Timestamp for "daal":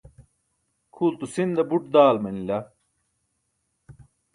1.93-2.17